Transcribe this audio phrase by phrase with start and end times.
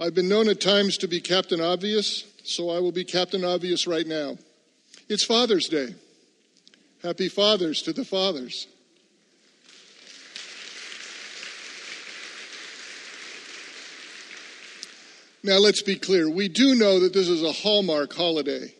[0.00, 3.86] I've been known at times to be Captain Obvious, so I will be Captain Obvious
[3.86, 4.38] right now.
[5.10, 5.94] It's Father's Day.
[7.02, 8.66] Happy Fathers to the fathers.
[15.44, 16.30] Now, let's be clear.
[16.30, 18.72] We do know that this is a Hallmark holiday.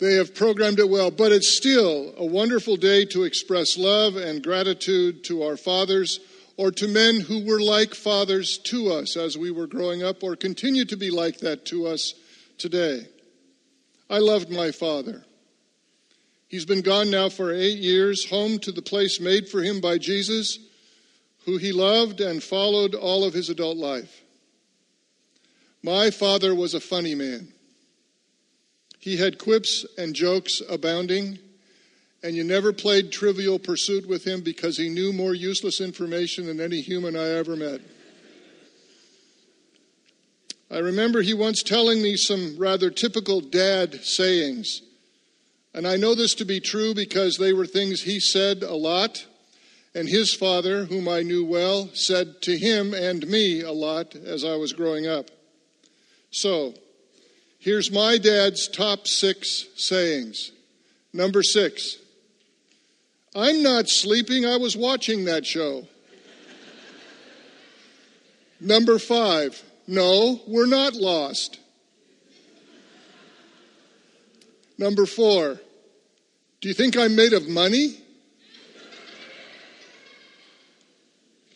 [0.00, 4.42] They have programmed it well, but it's still a wonderful day to express love and
[4.42, 6.18] gratitude to our fathers
[6.58, 10.34] or to men who were like fathers to us as we were growing up or
[10.34, 12.14] continue to be like that to us
[12.58, 13.06] today.
[14.10, 15.24] I loved my father.
[16.48, 19.98] He's been gone now for eight years, home to the place made for him by
[19.98, 20.58] Jesus,
[21.46, 24.22] who he loved and followed all of his adult life.
[25.82, 27.52] My father was a funny man.
[28.98, 31.38] He had quips and jokes abounding,
[32.22, 36.60] and you never played trivial pursuit with him because he knew more useless information than
[36.60, 37.80] any human I ever met.
[40.70, 44.82] I remember he once telling me some rather typical dad sayings.
[45.72, 49.24] And I know this to be true because they were things he said a lot,
[49.94, 54.44] and his father, whom I knew well, said to him and me a lot as
[54.44, 55.30] I was growing up.
[56.30, 56.74] So,
[57.58, 60.50] here's my dad's top six sayings.
[61.14, 61.98] Number six
[63.38, 65.86] I'm not sleeping, I was watching that show.
[68.60, 71.60] Number five, no, we're not lost.
[74.76, 75.60] Number four,
[76.60, 78.00] do you think I'm made of money?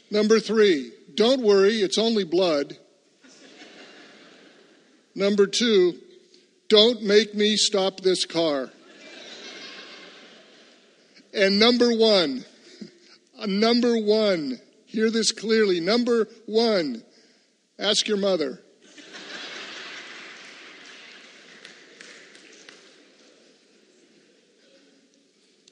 [0.09, 2.77] Number three, don't worry, it's only blood.
[5.17, 5.99] Number two,
[6.69, 8.71] don't make me stop this car.
[11.35, 12.45] And number one,
[13.47, 15.81] number one, hear this clearly.
[15.81, 17.03] Number one,
[17.79, 18.61] ask your mother.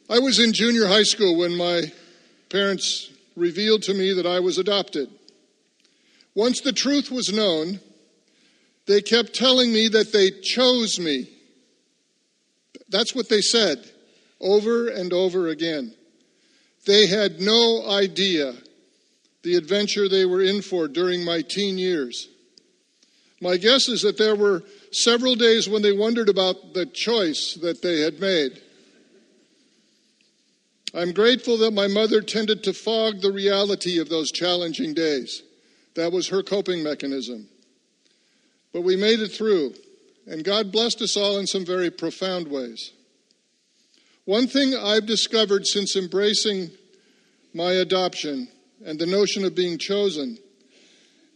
[0.09, 1.82] I was in junior high school when my
[2.49, 5.09] parents revealed to me that I was adopted.
[6.34, 7.78] Once the truth was known,
[8.87, 11.28] they kept telling me that they chose me.
[12.88, 13.90] That's what they said
[14.41, 15.95] over and over again.
[16.87, 18.55] They had no idea
[19.43, 22.28] the adventure they were in for during my teen years.
[23.41, 24.62] My guess is that there were
[24.93, 28.61] several days when they wondered about the choice that they had made.
[30.93, 35.43] I'm grateful that my mother tended to fog the reality of those challenging days.
[35.95, 37.49] That was her coping mechanism.
[38.73, 39.75] But we made it through,
[40.27, 42.93] and God blessed us all in some very profound ways.
[44.31, 46.71] One thing I've discovered since embracing
[47.53, 48.47] my adoption
[48.87, 50.39] and the notion of being chosen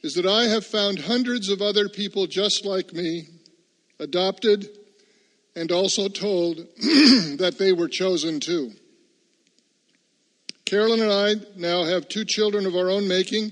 [0.05, 3.27] is that I have found hundreds of other people just like me,
[3.99, 4.69] adopted,
[5.56, 6.59] and also told
[7.38, 8.71] that they were chosen too.
[10.65, 13.50] Carolyn and I now have two children of our own making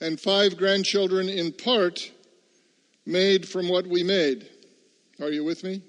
[0.00, 2.10] and five grandchildren in part
[3.04, 4.48] made from what we made.
[5.20, 5.82] Are you with me?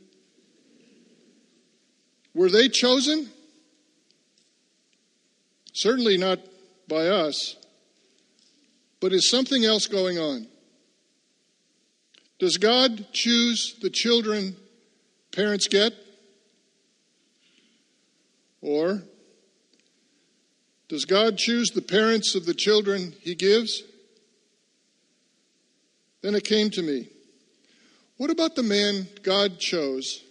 [2.34, 3.30] Were they chosen?
[5.74, 6.40] Certainly not
[6.88, 7.56] by us.
[9.00, 10.48] But is something else going on?
[12.40, 14.56] Does God choose the children
[15.32, 15.94] parents get?
[18.62, 19.04] Or
[20.88, 23.84] does God choose the parents of the children he gives?
[26.22, 27.10] Then it came to me
[28.18, 30.24] what about the man God chose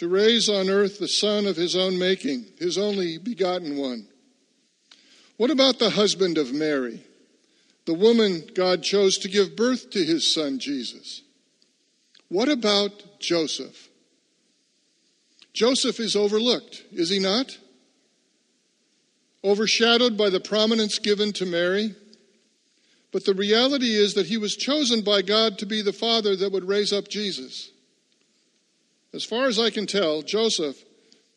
[0.00, 4.08] to raise on earth the son of his own making, his only begotten one?
[5.36, 7.04] What about the husband of Mary,
[7.84, 11.20] the woman God chose to give birth to his son Jesus?
[12.28, 13.90] What about Joseph?
[15.52, 17.58] Joseph is overlooked, is he not?
[19.44, 21.94] overshadowed by the prominence given to Mary.
[23.12, 26.52] But the reality is that he was chosen by God to be the father that
[26.52, 27.70] would raise up Jesus.
[29.12, 30.76] As far as I can tell, Joseph,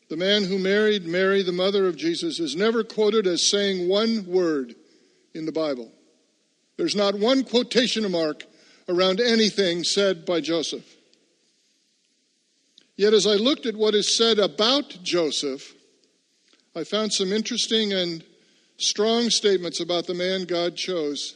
[0.08, 4.26] the man who married Mary, the mother of Jesus, is never quoted as saying one
[4.26, 4.74] word
[5.34, 5.90] in the Bible.
[6.76, 8.44] There's not one quotation mark
[8.88, 10.84] around anything said by Joseph.
[12.96, 15.74] Yet, as I looked at what is said about Joseph,
[16.76, 18.22] I found some interesting and
[18.76, 21.34] strong statements about the man God chose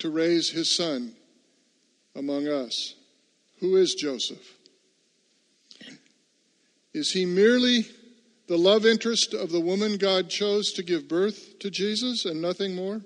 [0.00, 1.14] to raise his son
[2.16, 2.94] among us.
[3.60, 4.57] Who is Joseph?
[6.98, 7.86] Is he merely
[8.48, 12.74] the love interest of the woman God chose to give birth to Jesus and nothing
[12.74, 13.02] more?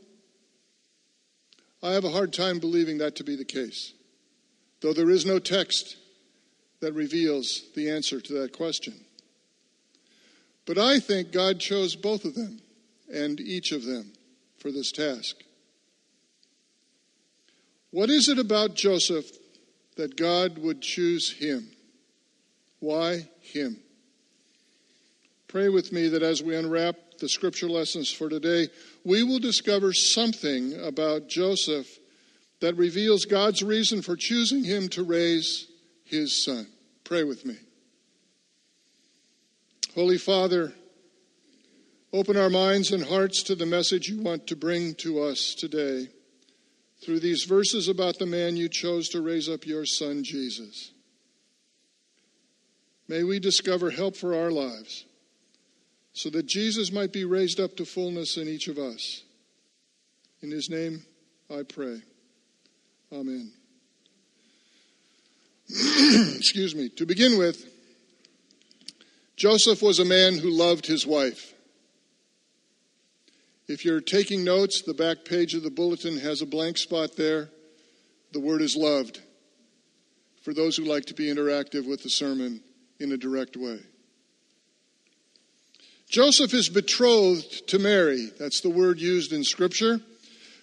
[1.83, 3.93] I have a hard time believing that to be the case,
[4.81, 5.99] though there is no text
[6.81, 8.95] that reveals the answer to that question.
[10.65, 12.63] But I think God chose both of them
[13.13, 14.15] and each of them
[14.57, 15.37] for this task.
[17.91, 19.31] What is it about Joseph
[19.97, 21.73] that God would choose him?
[22.83, 23.77] Why him?
[25.47, 28.71] Pray with me that as we unwrap the scripture lessons for today,
[29.05, 31.87] we will discover something about Joseph
[32.61, 35.69] that reveals God's reason for choosing him to raise
[36.05, 36.67] his son.
[37.05, 37.55] Pray with me.
[39.95, 40.73] Holy Father,
[42.13, 46.09] open our minds and hearts to the message you want to bring to us today
[47.01, 50.92] through these verses about the man you chose to raise up your son, Jesus.
[53.13, 55.05] May we discover help for our lives
[56.15, 59.23] so that Jesus might be raised up to fullness in each of us.
[60.41, 61.03] In his name
[61.55, 62.01] I pray.
[63.13, 63.53] Amen.
[65.69, 66.89] Excuse me.
[66.97, 67.71] To begin with,
[69.37, 71.53] Joseph was a man who loved his wife.
[73.69, 77.51] If you're taking notes, the back page of the bulletin has a blank spot there.
[78.33, 79.21] The word is loved
[80.41, 82.63] for those who like to be interactive with the sermon
[83.03, 83.81] in a direct way.
[86.09, 88.31] Joseph is betrothed to Mary.
[88.39, 90.01] That's the word used in Scripture.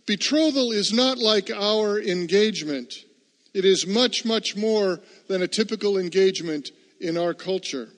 [0.05, 2.93] Betrothal is not like our engagement,
[3.53, 6.69] it is much, much more than a typical engagement
[6.99, 7.89] in our culture.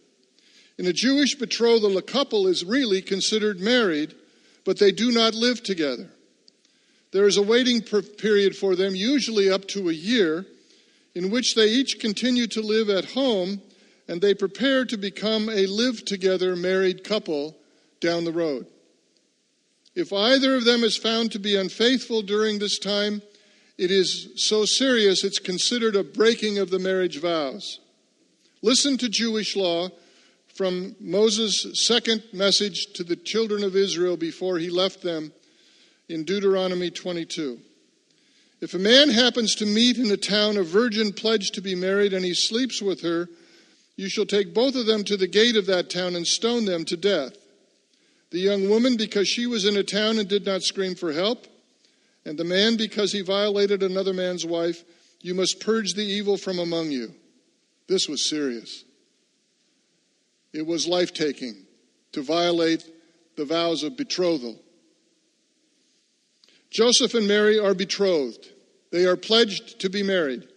[0.77, 4.15] In a Jewish betrothal, a couple is really considered married
[4.63, 6.09] but they do not live together.
[7.11, 10.45] There is a waiting period for them, usually up to a year,
[11.13, 13.61] in which they each continue to live at home
[14.11, 17.55] and they prepare to become a live together married couple
[18.01, 18.67] down the road.
[19.95, 23.21] If either of them is found to be unfaithful during this time,
[23.77, 27.79] it is so serious it's considered a breaking of the marriage vows.
[28.61, 29.87] Listen to Jewish law
[30.55, 35.31] from Moses' second message to the children of Israel before he left them
[36.09, 37.59] in Deuteronomy 22.
[38.59, 42.11] If a man happens to meet in a town a virgin pledged to be married
[42.11, 43.29] and he sleeps with her,
[44.01, 46.83] you shall take both of them to the gate of that town and stone them
[46.85, 47.33] to death.
[48.31, 51.45] The young woman, because she was in a town and did not scream for help,
[52.25, 54.83] and the man, because he violated another man's wife,
[55.21, 57.13] you must purge the evil from among you.
[57.87, 58.83] This was serious.
[60.51, 61.67] It was life taking
[62.13, 62.83] to violate
[63.37, 64.59] the vows of betrothal.
[66.71, 68.49] Joseph and Mary are betrothed.
[68.91, 70.47] They are pledged to be married.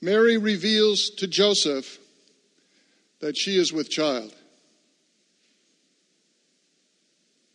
[0.00, 1.98] Mary reveals to Joseph
[3.24, 4.34] that she is with child.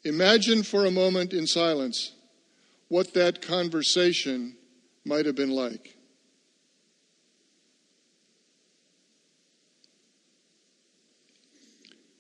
[0.04, 2.12] Imagine for a moment in silence
[2.88, 4.56] what that conversation
[5.06, 5.96] might have been like.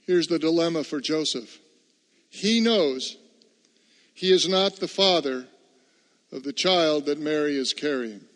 [0.06, 1.58] Here's the dilemma for Joseph
[2.30, 3.18] he knows
[4.14, 5.48] he is not the father
[6.32, 8.29] of the child that Mary is carrying.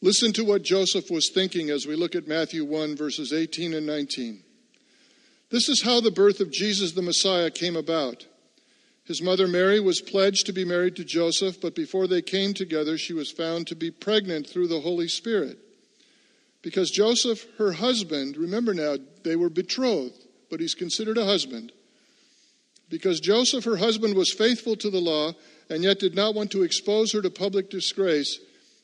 [0.00, 3.86] Listen to what Joseph was thinking as we look at Matthew 1, verses 18 and
[3.86, 4.42] 19.
[5.50, 8.26] This is how the birth of Jesus the Messiah came about.
[9.04, 12.96] His mother Mary was pledged to be married to Joseph, but before they came together,
[12.96, 15.58] she was found to be pregnant through the Holy Spirit.
[16.62, 21.72] Because Joseph, her husband, remember now, they were betrothed, but he's considered a husband.
[22.90, 25.32] Because Joseph, her husband, was faithful to the law
[25.70, 28.38] and yet did not want to expose her to public disgrace,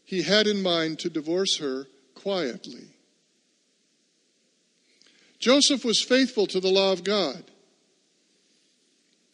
[0.04, 2.84] he had in mind to divorce her quietly.
[5.38, 7.44] Joseph was faithful to the law of God.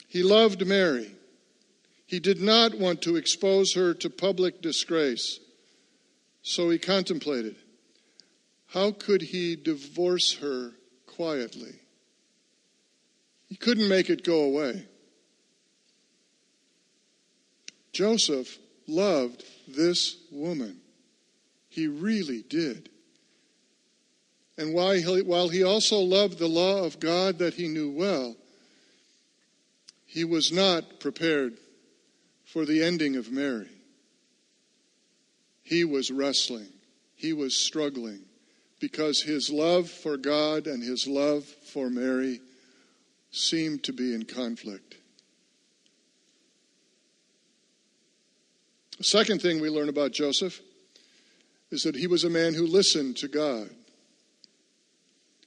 [0.08, 1.14] He loved Mary.
[2.06, 5.38] He did not want to expose her to public disgrace.
[6.42, 7.56] So he contemplated
[8.66, 10.72] how could he divorce her
[11.06, 11.74] quietly?
[13.46, 14.86] He couldn't make it go away.
[17.92, 20.80] Joseph loved this woman.
[21.68, 22.88] He really did.
[24.58, 28.36] And while he also loved the law of God that he knew well,
[30.06, 31.56] he was not prepared
[32.44, 33.68] for the ending of Mary.
[35.62, 36.72] He was wrestling,
[37.14, 38.22] he was struggling
[38.80, 42.40] because his love for God and his love for Mary
[43.30, 44.96] seemed to be in conflict.
[49.04, 50.60] Second thing we learn about Joseph
[51.70, 53.70] is that he was a man who listened to God.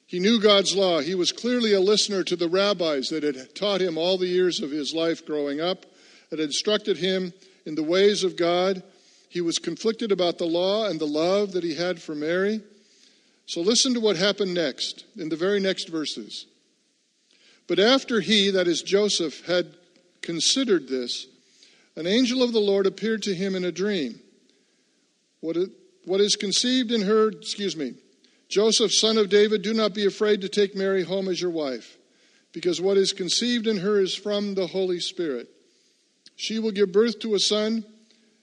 [0.06, 1.00] He knew God's law.
[1.00, 4.60] He was clearly a listener to the rabbis that had taught him all the years
[4.60, 5.86] of his life growing up,
[6.30, 7.34] that instructed him
[7.66, 8.84] in the ways of God.
[9.30, 12.62] He was conflicted about the law and the love that he had for Mary.
[13.48, 16.46] So listen to what happened next, in the very next verses.
[17.68, 19.76] But after he, that is Joseph, had
[20.22, 21.28] considered this,
[21.96, 24.20] an angel of the Lord appeared to him in a dream.
[25.42, 25.58] What,
[26.06, 27.94] what is conceived in her, excuse me,
[28.50, 31.98] Joseph, son of David, do not be afraid to take Mary home as your wife,
[32.52, 35.50] because what is conceived in her is from the Holy Spirit.
[36.36, 37.86] She will give birth to a son,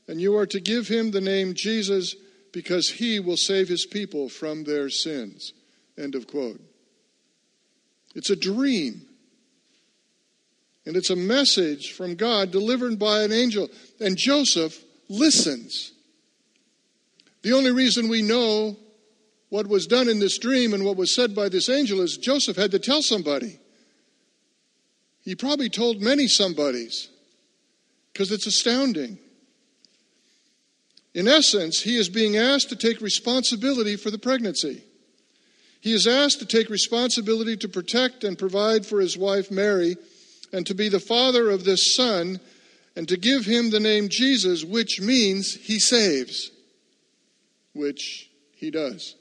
[0.08, 2.14] and you are to give him the name Jesus,
[2.52, 5.52] because he will save his people from their sins.
[5.96, 6.60] End of quote.
[8.14, 9.02] It's a dream.
[10.86, 13.68] And it's a message from God delivered by an angel.
[14.00, 15.92] And Joseph listens.
[17.42, 18.76] The only reason we know
[19.50, 22.56] what was done in this dream and what was said by this angel is Joseph
[22.56, 23.58] had to tell somebody.
[25.22, 27.08] He probably told many somebodies
[28.12, 29.18] because it's astounding.
[31.14, 34.82] In essence, he is being asked to take responsibility for the pregnancy.
[35.80, 39.96] He is asked to take responsibility to protect and provide for his wife Mary
[40.52, 42.40] and to be the father of this son
[42.96, 46.50] and to give him the name Jesus, which means he saves,
[47.72, 49.14] which he does.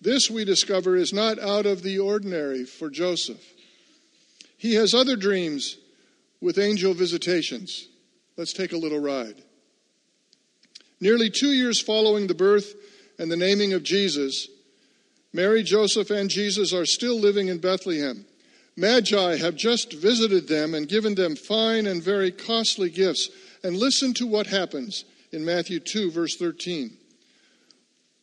[0.00, 3.42] This, we discover, is not out of the ordinary for Joseph.
[4.58, 5.76] He has other dreams
[6.40, 7.88] with angel visitations.
[8.36, 9.36] Let's take a little ride.
[11.00, 12.74] Nearly two years following the birth
[13.18, 14.48] and the naming of Jesus,
[15.32, 18.26] Mary, Joseph, and Jesus are still living in Bethlehem.
[18.76, 23.28] Magi have just visited them and given them fine and very costly gifts.
[23.62, 26.96] And listen to what happens in Matthew 2, verse 13.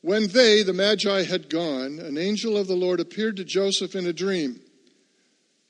[0.01, 4.07] When they, the Magi, had gone, an angel of the Lord appeared to Joseph in
[4.07, 4.61] a dream.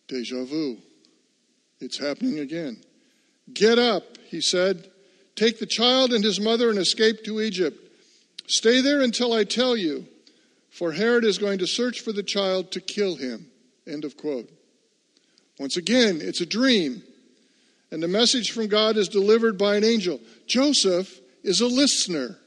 [0.07, 0.77] Deja vu.
[1.79, 2.81] It's happening again.
[3.53, 4.89] Get up, he said.
[5.35, 7.77] Take the child and his mother and escape to Egypt.
[8.47, 10.05] Stay there until I tell you,
[10.79, 13.47] for Herod is going to search for the child to kill him.
[13.85, 14.49] End of quote.
[15.59, 17.03] Once again, it's a dream,
[17.91, 20.21] and the message from God is delivered by an angel.
[20.47, 22.37] Joseph is a listener.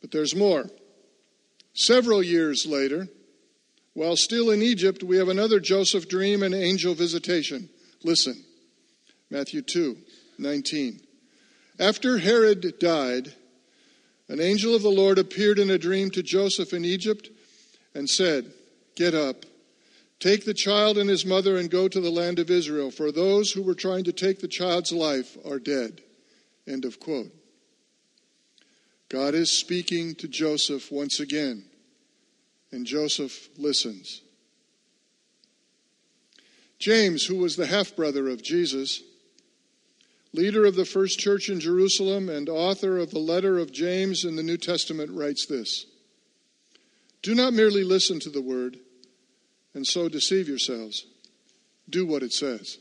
[0.00, 0.70] But there's more.
[1.74, 3.08] Several years later,
[3.92, 7.68] while still in Egypt, we have another Joseph dream and angel visitation.
[8.02, 8.42] Listen
[9.28, 9.98] Matthew 2
[10.38, 11.00] 19.
[11.78, 13.34] After Herod died,
[14.32, 17.28] an angel of the Lord appeared in a dream to Joseph in Egypt
[17.94, 18.50] and said,
[18.96, 19.44] Get up,
[20.20, 23.52] take the child and his mother and go to the land of Israel, for those
[23.52, 26.00] who were trying to take the child's life are dead.
[26.66, 27.30] End of quote.
[29.10, 31.66] God is speaking to Joseph once again,
[32.70, 34.22] and Joseph listens.
[36.78, 39.02] James, who was the half brother of Jesus,
[40.32, 44.36] leader of the first church in Jerusalem and author of the letter of James in
[44.36, 45.86] the New Testament, writes this
[47.22, 48.78] Do not merely listen to the word
[49.74, 51.04] and so deceive yourselves.
[51.88, 52.78] Do what it says.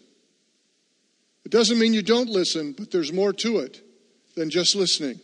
[1.44, 3.82] It doesn't mean you don't listen, but there's more to it
[4.36, 5.20] than just listening.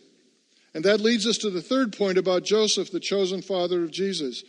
[0.74, 4.42] And that leads us to the third point about Joseph, the chosen father of Jesus.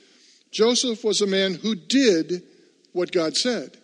[0.52, 2.44] Joseph was a man who did
[2.92, 3.78] what God said.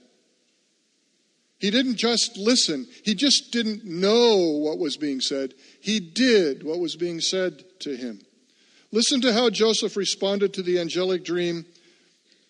[1.65, 5.55] He didn't just listen, he just didn't know what was being said.
[5.81, 8.19] He did what was being said to him.
[8.91, 11.65] Listen to how Joseph responded to the angelic dream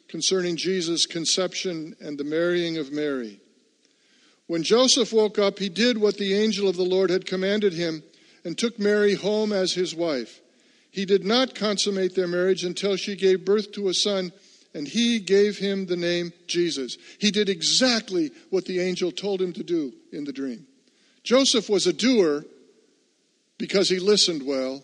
[0.10, 3.40] concerning Jesus' conception and the marrying of Mary.
[4.48, 8.04] When Joseph woke up, he did what the angel of the Lord had commanded him
[8.44, 10.42] and took Mary home as his wife.
[10.92, 14.34] He did not consummate their marriage until she gave birth to a son,
[14.76, 16.98] and he gave him the name Jesus.
[17.18, 20.68] He did exactly what the angel told him to do in the dream.
[21.24, 22.44] Joseph was a doer
[23.58, 24.84] because he listened well.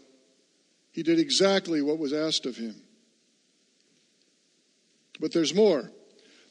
[0.94, 2.82] He did exactly what was asked of him.
[5.20, 5.92] But there's more.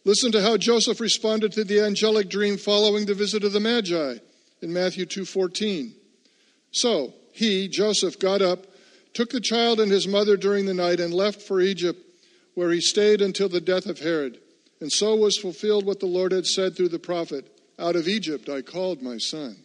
[0.05, 4.19] Listen to how Joseph responded to the angelic dream following the visit of the Magi
[4.61, 5.95] in Matthew 2:14.
[6.73, 8.67] So he, Joseph, got up,
[9.15, 12.10] took the child and his mother during the night, and left for Egypt,
[12.55, 14.39] where he stayed until the death of Herod.
[14.81, 17.47] And so was fulfilled what the Lord had said through the prophet
[17.79, 19.57] Out of Egypt I called my son.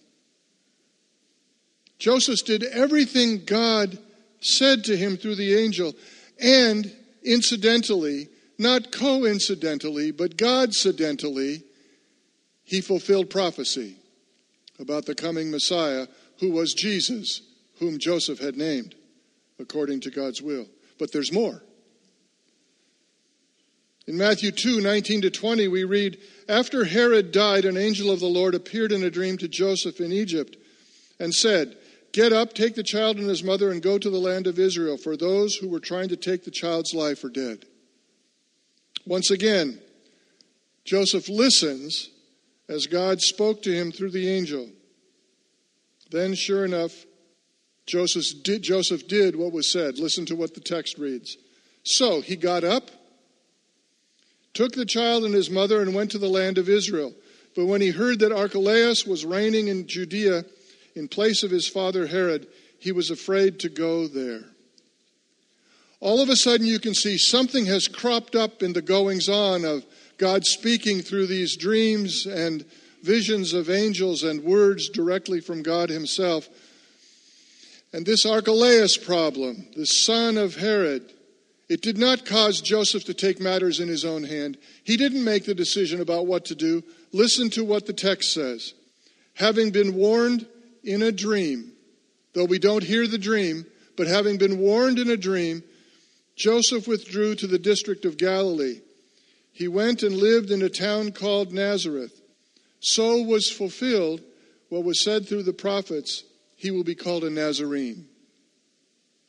[1.98, 3.98] Joseph did everything God
[4.42, 5.94] said to him through the angel,
[6.39, 8.27] and incidentally,
[8.58, 11.63] not coincidentally, but Godcidentally,
[12.63, 13.96] he fulfilled prophecy
[14.80, 16.08] about the coming Messiah
[16.39, 17.42] who was Jesus,
[17.80, 18.96] whom Joseph had named,
[19.60, 20.68] according to God's will.
[21.00, 21.62] But there's more.
[24.07, 28.27] In Matthew 2 19 to 20, we read, After Herod died, an angel of the
[28.27, 30.57] Lord appeared in a dream to Joseph in Egypt
[31.19, 31.75] and said,
[32.12, 34.97] Get up, take the child and his mother, and go to the land of Israel,
[34.97, 37.65] for those who were trying to take the child's life are dead.
[39.05, 39.79] Once again,
[40.85, 42.09] Joseph listens
[42.69, 44.69] as God spoke to him through the angel.
[46.12, 47.05] Then, sure enough,
[47.85, 50.00] Joseph did, Joseph did what was said.
[50.00, 51.38] Listen to what the text reads.
[51.83, 52.91] So he got up
[54.55, 57.13] took the child and his mother and went to the land of Israel.
[57.55, 60.45] But when he heard that Archelaus was reigning in Judea
[60.95, 62.47] in place of his father Herod,
[62.79, 64.45] he was afraid to go there.
[66.00, 69.65] All of a sudden, you can see something has cropped up in the goings on
[69.65, 69.85] of
[70.17, 72.65] God speaking through these dreams and
[73.01, 76.47] visions of angels and words directly from God Himself.
[77.93, 81.13] And this Archelaus problem, the son of Herod,
[81.67, 84.57] it did not cause Joseph to take matters in his own hand.
[84.84, 86.84] He didn't make the decision about what to do.
[87.12, 88.74] Listen to what the text says.
[89.34, 90.45] Having been warned
[90.84, 91.72] in a dream,
[92.34, 93.65] though we don't hear the dream,
[93.98, 95.63] but having been warned in a dream,
[96.36, 98.81] Joseph withdrew to the district of Galilee.
[99.51, 102.22] He went and lived in a town called Nazareth.
[102.81, 104.22] So was fulfilled
[104.69, 106.24] what was said through the prophets
[106.57, 108.07] he will be called a Nazarene.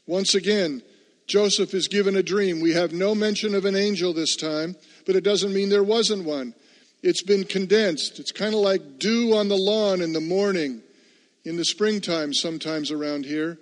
[0.07, 0.83] Once again,
[1.27, 2.61] Joseph is given a dream.
[2.61, 6.25] We have no mention of an angel this time, but it doesn't mean there wasn't
[6.25, 6.55] one.
[7.03, 8.19] It's been condensed.
[8.19, 10.83] It's kind of like dew on the lawn in the morning,
[11.45, 13.59] in the springtime, sometimes around here.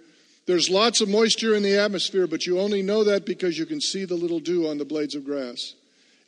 [0.47, 3.81] There's lots of moisture in the atmosphere, but you only know that because you can
[3.81, 5.75] see the little dew on the blades of grass.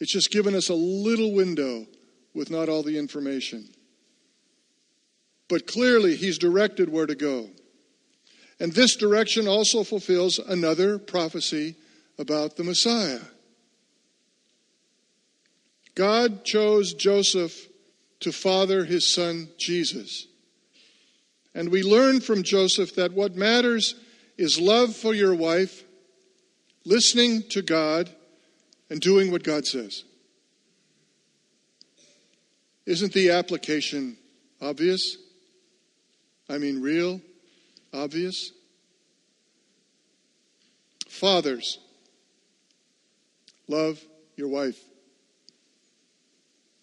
[0.00, 1.86] It's just given us a little window
[2.34, 3.68] with not all the information.
[5.48, 7.50] But clearly, he's directed where to go.
[8.58, 11.76] And this direction also fulfills another prophecy
[12.18, 13.20] about the Messiah.
[15.94, 17.68] God chose Joseph
[18.20, 20.26] to father his son Jesus.
[21.54, 23.94] And we learn from Joseph that what matters
[24.36, 25.84] is love for your wife,
[26.84, 28.10] listening to God,
[28.90, 30.04] and doing what God says.
[32.84, 34.16] Isn't the application
[34.60, 35.16] obvious?
[36.48, 37.20] I mean, real?
[37.92, 38.52] Obvious?
[41.08, 41.78] Fathers,
[43.68, 44.00] love
[44.36, 44.78] your wife.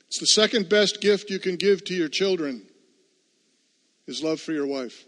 [0.08, 2.64] It's the second best gift you can give to your children
[4.08, 5.06] is love for your wife.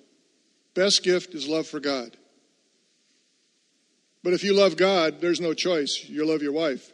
[0.73, 2.15] Best gift is love for God.
[4.23, 6.05] But if you love God, there's no choice.
[6.07, 6.91] You love your wife.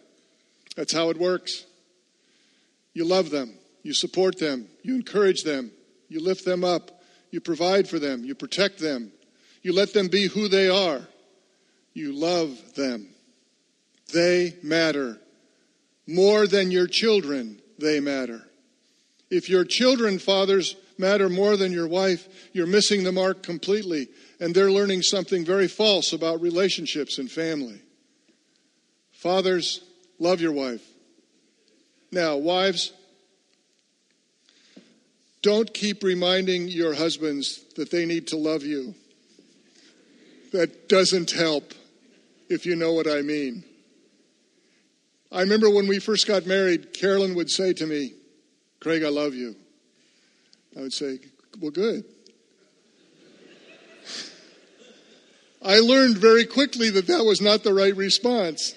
[0.75, 1.65] That's how it works.
[2.93, 5.71] You love them, you support them, you encourage them,
[6.09, 7.00] you lift them up,
[7.31, 8.23] you provide for them.
[8.23, 9.11] You protect them.
[9.63, 11.01] You let them be who they are.
[11.93, 13.07] You love them.
[14.13, 15.17] They matter.
[16.07, 18.43] More than your children, they matter.
[19.29, 24.09] If your children, fathers, matter more than your wife, you're missing the mark completely.
[24.39, 27.81] And they're learning something very false about relationships and family.
[29.11, 29.81] Fathers,
[30.19, 30.85] love your wife.
[32.11, 32.91] Now, wives,
[35.41, 38.93] don't keep reminding your husbands that they need to love you.
[40.51, 41.73] That doesn't help,
[42.49, 43.63] if you know what I mean.
[45.31, 48.13] I remember when we first got married, Carolyn would say to me,
[48.81, 49.55] Craig, I love you.
[50.77, 51.19] I would say,
[51.59, 52.03] Well, good.
[55.63, 58.73] I learned very quickly that that was not the right response.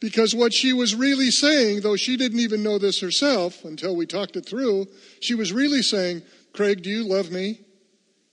[0.00, 4.06] Because what she was really saying, though she didn't even know this herself until we
[4.06, 4.86] talked it through,
[5.20, 7.60] she was really saying, Craig, do you love me?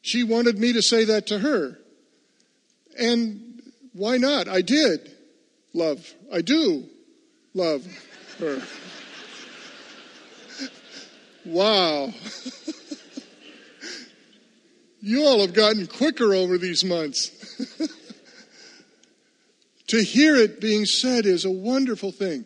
[0.02, 1.80] She wanted me to say that to her.
[2.99, 3.62] And
[3.93, 4.49] why not?
[4.49, 5.10] I did
[5.73, 6.13] love.
[6.32, 6.89] I do
[7.54, 7.86] love
[8.39, 8.62] her.
[11.45, 12.08] wow.
[15.02, 17.32] you all have gotten quicker over these months.
[19.93, 22.45] To hear it being said is a wonderful thing.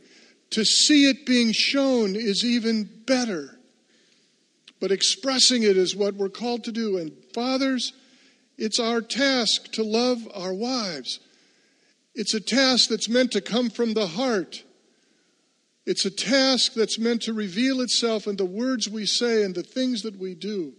[0.50, 3.58] To see it being shown is even better.
[4.82, 6.98] But expressing it is what we're called to do.
[6.98, 7.94] And fathers,
[8.58, 11.22] it's our task to love our wives.
[12.16, 14.66] It's a task that's meant to come from the heart.
[15.86, 19.64] It's a task that's meant to reveal itself in the words we say and the
[19.64, 20.74] things that we do.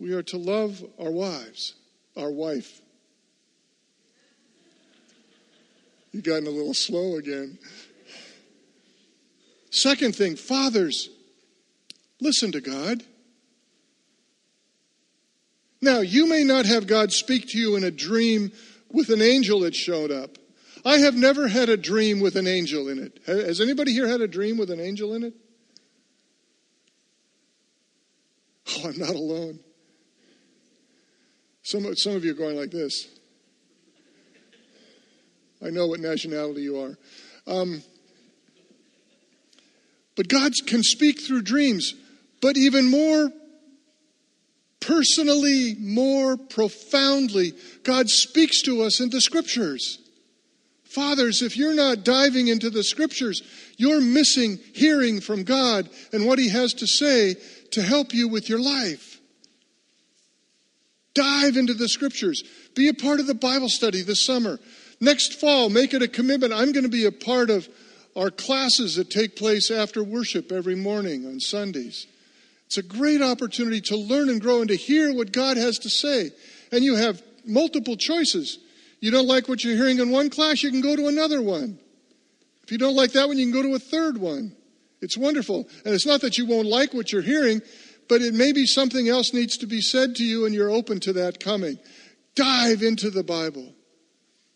[0.00, 1.74] We are to love our wives,
[2.16, 2.80] our wife.
[6.14, 7.58] You've gotten a little slow again.
[9.72, 11.08] Second thing, fathers,
[12.20, 13.02] listen to God.
[15.82, 18.52] Now, you may not have God speak to you in a dream
[18.92, 20.38] with an angel that showed up.
[20.84, 23.18] I have never had a dream with an angel in it.
[23.26, 25.34] Has anybody here had a dream with an angel in it?
[28.68, 29.58] Oh, I'm not alone.
[31.62, 33.08] Some, some of you are going like this.
[35.62, 36.98] I know what nationality you are.
[37.46, 37.82] Um,
[40.16, 41.94] but God can speak through dreams.
[42.40, 43.32] But even more
[44.80, 49.98] personally, more profoundly, God speaks to us in the scriptures.
[50.84, 53.42] Fathers, if you're not diving into the scriptures,
[53.76, 57.34] you're missing hearing from God and what He has to say
[57.72, 59.20] to help you with your life.
[61.14, 62.42] Dive into the scriptures.
[62.74, 64.58] Be a part of the Bible study this summer.
[65.04, 66.54] Next fall, make it a commitment.
[66.54, 67.68] I'm going to be a part of
[68.16, 72.06] our classes that take place after worship every morning on Sundays.
[72.66, 75.90] It's a great opportunity to learn and grow and to hear what God has to
[75.90, 76.30] say.
[76.72, 78.58] And you have multiple choices.
[79.00, 81.78] You don't like what you're hearing in one class, you can go to another one.
[82.62, 84.56] If you don't like that one, you can go to a third one.
[85.02, 85.68] It's wonderful.
[85.84, 87.60] And it's not that you won't like what you're hearing,
[88.08, 90.98] but it may be something else needs to be said to you and you're open
[91.00, 91.78] to that coming.
[92.34, 93.74] Dive into the Bible.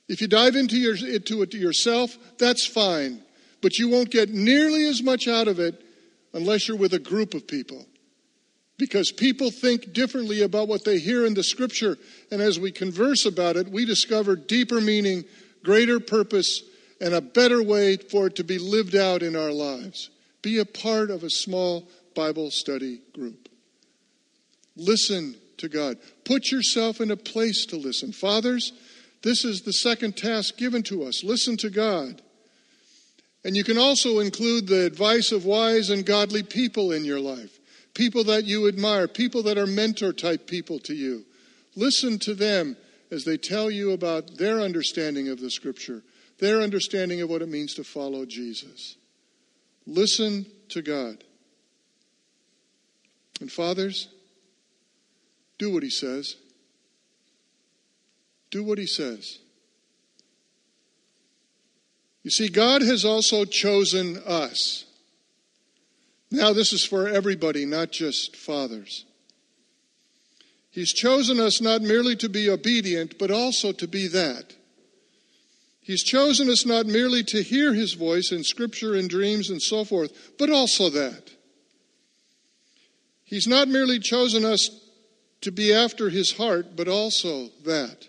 [0.09, 3.23] If you dive into, your, into it yourself, that's fine.
[3.61, 5.83] But you won't get nearly as much out of it
[6.33, 7.85] unless you're with a group of people.
[8.79, 11.99] Because people think differently about what they hear in the scripture.
[12.31, 15.25] And as we converse about it, we discover deeper meaning,
[15.65, 16.63] greater purpose,
[17.01, 20.11] and a better way for it to be lived out in our lives.
[20.43, 23.49] Be a part of a small Bible study group.
[24.77, 25.99] Listen to God.
[26.25, 28.13] Put yourself in a place to listen.
[28.13, 28.73] Fathers,
[29.23, 31.25] this is the second task given to us.
[31.25, 32.23] Listen to God.
[33.45, 37.59] And you can also include the advice of wise and godly people in your life
[37.99, 41.25] people that you admire, people that are mentor type people to you.
[41.75, 42.77] Listen to them
[43.11, 46.05] as they tell you about their understanding of the scripture,
[46.39, 48.97] their understanding of what it means to follow Jesus.
[49.85, 51.25] Listen to God.
[53.41, 54.09] And fathers,
[55.59, 56.37] do what he says.
[58.51, 59.39] Do what he says.
[62.23, 64.85] You see, God has also chosen us.
[66.31, 69.07] Now, this is for everybody, not just fathers.
[70.71, 74.55] He's chosen us not merely to be obedient, but also to be that.
[75.81, 79.85] He's chosen us not merely to hear his voice in scripture and dreams and so
[79.85, 81.31] forth, but also that.
[83.25, 84.69] He's not merely chosen us
[85.41, 88.08] to be after his heart, but also that.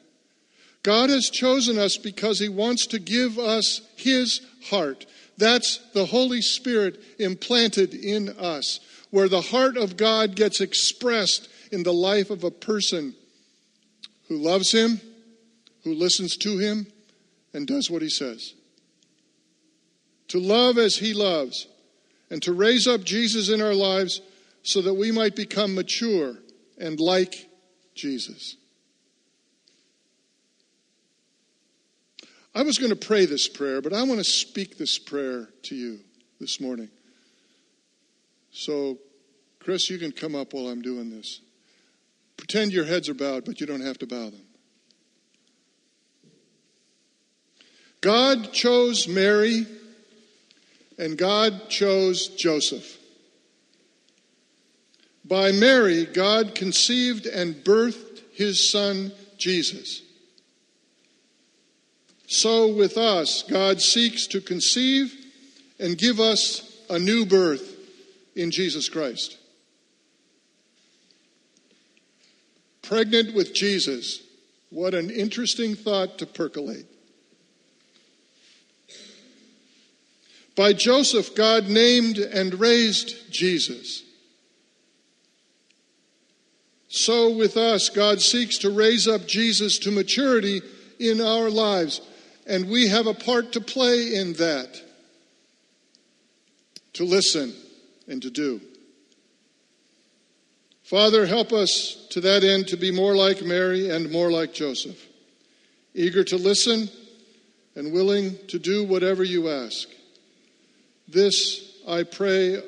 [0.84, 5.06] God has chosen us because he wants to give us his heart.
[5.38, 11.84] That's the Holy Spirit implanted in us, where the heart of God gets expressed in
[11.84, 13.16] the life of a person
[14.28, 15.02] who loves Him,
[15.84, 16.88] who listens to Him,
[17.54, 18.54] and does what He says.
[20.30, 21.68] To love as He loves,
[22.30, 24.22] and to raise up Jesus in our lives
[24.62, 26.36] so that we might become mature
[26.78, 27.50] and like
[27.96, 28.56] Jesus.
[32.54, 35.76] I was going to pray this prayer, but I want to speak this prayer to
[35.76, 36.00] you
[36.40, 36.90] this morning.
[38.52, 38.98] So,
[39.60, 41.42] Chris, you can come up while I'm doing this.
[42.38, 44.42] Pretend your heads are bowed, but you don't have to bow them.
[48.02, 49.68] God chose Mary,
[50.98, 52.98] and God chose Joseph.
[55.26, 60.02] By Mary, God conceived and birthed his son, Jesus.
[62.30, 65.16] So with us, God seeks to conceive
[65.80, 67.76] and give us a new birth
[68.36, 69.36] in Jesus Christ.
[72.84, 74.22] Pregnant with Jesus.
[74.70, 76.86] What an interesting thought to percolate.
[80.56, 84.04] By Joseph, God named and raised Jesus.
[86.90, 90.62] So with us, God seeks to raise up Jesus to maturity
[91.00, 92.02] in our lives
[92.50, 94.82] and we have a part to play in that
[96.94, 97.54] to listen
[98.08, 98.60] and to do.
[100.84, 105.00] Father, help us to that end to be more like Mary and more like Joseph,
[105.94, 106.90] eager to listen
[107.76, 109.88] and willing to do whatever you ask.
[111.08, 112.62] This I pray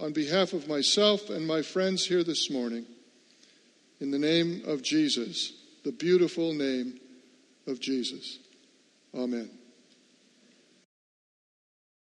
[0.00, 2.86] on behalf of myself and my friends here this morning.
[4.00, 5.52] In the name of Jesus,
[5.84, 6.98] the beautiful name
[7.66, 8.39] of Jesus.
[9.14, 9.59] Amen.